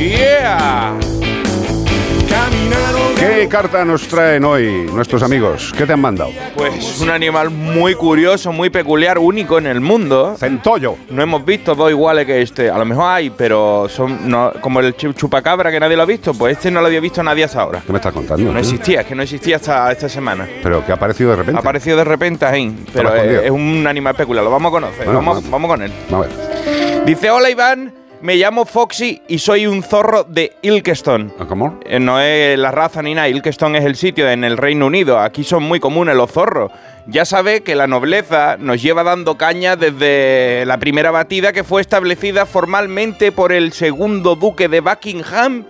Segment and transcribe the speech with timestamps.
[0.00, 0.94] Yeah.
[3.18, 5.74] ¿Qué carta nos traen hoy nuestros amigos?
[5.76, 6.30] ¿Qué te han mandado?
[6.56, 10.36] Pues un animal muy curioso, muy peculiar, único en el mundo.
[10.38, 10.96] Centollo.
[11.10, 12.70] No hemos visto dos iguales que este.
[12.70, 16.06] A lo mejor hay, pero son no- como el chu- chupacabra que nadie lo ha
[16.06, 16.32] visto.
[16.32, 17.82] Pues este no lo había visto nadie hasta ahora.
[17.84, 18.50] ¿Qué me estás contando?
[18.50, 20.48] No existía, es que no existía hasta esta semana.
[20.62, 21.58] Pero que ha aparecido de repente.
[21.58, 24.44] Ha aparecido de repente ahí, pero es, un animal peculiar.
[24.44, 25.04] Lo vamos a conocer.
[25.04, 25.50] Bueno, vamos, vamos.
[25.50, 25.92] vamos con él.
[26.10, 27.04] A ver.
[27.04, 27.92] Dice: Hola Iván,
[28.22, 31.32] me llamo Foxy y soy un zorro de Ilkeston.
[31.48, 31.80] ¿Cómo?
[31.84, 35.18] Eh, No es la raza ni nada, Ilkeston es el sitio en el Reino Unido.
[35.18, 36.70] Aquí son muy comunes los zorros.
[37.06, 41.80] Ya sabe que la nobleza nos lleva dando caña desde la primera batida que fue
[41.80, 45.64] establecida formalmente por el segundo duque de Buckingham,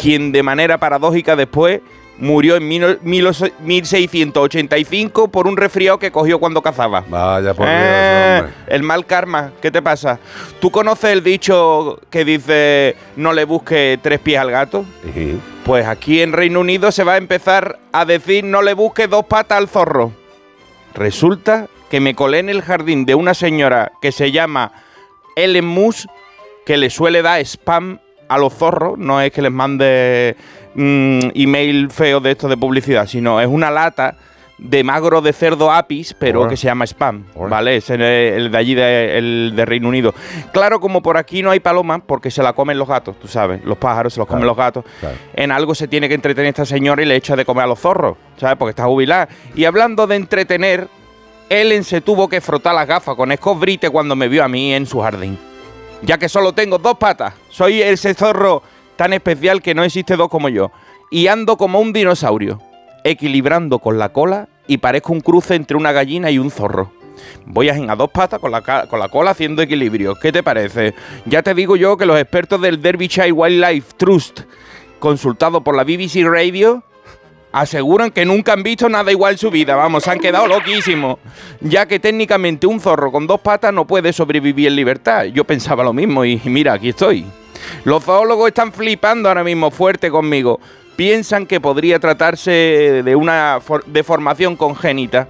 [0.00, 1.80] quien de manera paradójica después
[2.18, 3.28] murió en mil- mil-
[3.60, 7.04] 1685 por un resfriado que cogió cuando cazaba.
[7.08, 10.18] Vaya por Eh, Dios, el mal karma, ¿qué te pasa?
[10.60, 14.84] ¿Tú conoces el dicho que dice no le busque tres pies al gato?
[15.64, 19.24] Pues aquí en Reino Unido se va a empezar a decir no le busque dos
[19.26, 20.12] patas al zorro.
[20.94, 24.72] Resulta que me colé en el jardín de una señora que se llama
[25.36, 26.08] Ellen Moose,
[26.66, 27.98] que le suele dar spam
[28.28, 28.98] a los zorros.
[28.98, 30.36] No es que les mande
[30.74, 34.16] mm, email feo de esto de publicidad, sino es una lata
[34.58, 37.24] de magro de cerdo apis, pero que se llama spam.
[37.48, 37.76] ¿vale?
[37.76, 40.14] Es el, el de allí, de, el de Reino Unido.
[40.52, 43.64] Claro, como por aquí no hay palomas, porque se la comen los gatos, tú sabes,
[43.64, 44.84] los pájaros se los comen los gatos.
[45.00, 45.16] claro.
[45.34, 47.78] En algo se tiene que entretener esta señora y le echa de comer a los
[47.78, 48.56] zorros, ¿sabes?
[48.56, 49.28] Porque está jubilada.
[49.54, 50.88] Y hablando de entretener,
[51.48, 54.86] Ellen se tuvo que frotar las gafas con escobrite cuando me vio a mí en
[54.86, 55.38] su jardín.
[56.02, 58.62] Ya que solo tengo dos patas, soy ese zorro
[58.96, 60.70] tan especial que no existe dos como yo.
[61.10, 62.60] Y ando como un dinosaurio,
[63.04, 66.92] equilibrando con la cola y parezco un cruce entre una gallina y un zorro.
[67.46, 70.14] Voy a a dos patas con la, con la cola haciendo equilibrio.
[70.14, 70.94] ¿Qué te parece?
[71.26, 74.40] Ya te digo yo que los expertos del Derbyshire Wildlife Trust,
[74.98, 76.84] consultados por la BBC Radio,
[77.52, 79.74] aseguran que nunca han visto nada igual en su vida.
[79.76, 81.18] Vamos, se han quedado loquísimos.
[81.60, 85.24] Ya que técnicamente un zorro con dos patas no puede sobrevivir en libertad.
[85.24, 87.26] Yo pensaba lo mismo y mira, aquí estoy.
[87.84, 90.60] Los zoólogos están flipando ahora mismo fuerte conmigo.
[90.96, 95.28] Piensan que podría tratarse de una for- deformación congénita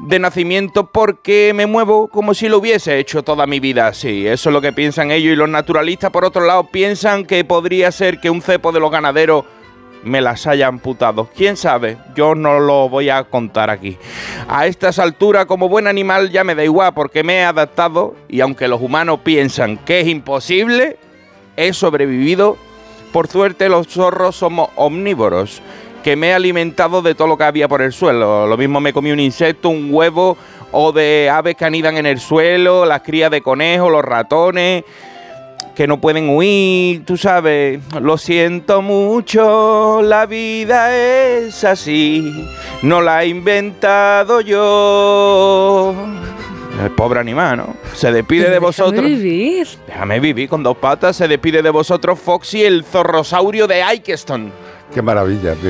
[0.00, 4.26] de nacimiento porque me muevo como si lo hubiese hecho toda mi vida así.
[4.26, 7.92] Eso es lo que piensan ellos y los naturalistas, por otro lado, piensan que podría
[7.92, 9.44] ser que un cepo de los ganaderos
[10.02, 11.28] me las haya amputado.
[11.34, 11.98] ¿Quién sabe?
[12.14, 13.98] Yo no lo voy a contar aquí.
[14.48, 18.40] A estas alturas, como buen animal, ya me da igual porque me he adaptado y
[18.40, 20.96] aunque los humanos piensan que es imposible,
[21.56, 22.56] he sobrevivido.
[23.12, 25.60] Por suerte, los zorros somos omnívoros,
[26.04, 28.46] que me he alimentado de todo lo que había por el suelo.
[28.46, 30.36] Lo mismo me comí un insecto, un huevo
[30.72, 34.84] o de aves que anidan en el suelo, las crías de conejos, los ratones
[35.74, 37.80] que no pueden huir, tú sabes.
[38.00, 42.46] Lo siento mucho, la vida es así,
[42.82, 45.94] no la he inventado yo.
[46.82, 47.76] El pobre animal, ¿no?
[47.94, 49.04] Se despide de Déjame vosotros.
[49.04, 49.68] vivir.
[49.86, 51.14] Déjame vivir con dos patas.
[51.16, 54.50] Se despide de vosotros Foxy, el zorrosaurio de Ikeston.
[54.94, 55.58] Qué maravilla, tío.